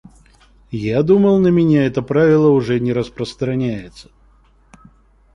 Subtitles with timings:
[0.71, 4.09] Я думал на меня это правило уже не распространяется.